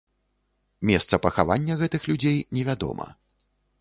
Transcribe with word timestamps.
Месца 0.89 1.19
пахавання 1.25 1.77
гэтых 1.81 2.01
людзей 2.13 2.37
невядома. 2.59 3.07